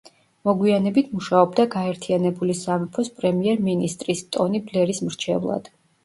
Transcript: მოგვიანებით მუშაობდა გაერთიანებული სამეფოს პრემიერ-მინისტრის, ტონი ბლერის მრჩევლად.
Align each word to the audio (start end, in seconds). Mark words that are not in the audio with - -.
მოგვიანებით 0.47 1.09
მუშაობდა 1.17 1.65
გაერთიანებული 1.73 2.55
სამეფოს 2.59 3.11
პრემიერ-მინისტრის, 3.19 4.23
ტონი 4.37 4.63
ბლერის 4.71 5.03
მრჩევლად. 5.09 5.69